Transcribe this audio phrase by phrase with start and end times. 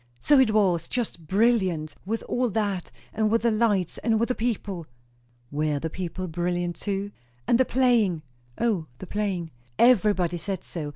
[0.19, 4.33] "So it was, just brilliant, with all that, and with the lights, and with the
[4.33, 4.87] people."
[5.51, 7.11] "Were the people brilliant too?"
[7.47, 8.23] "And the playing."
[8.59, 10.89] "O, the playing!" "Everybody said so.